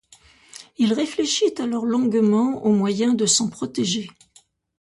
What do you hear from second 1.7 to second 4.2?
longuement au moyen de s'en protéger.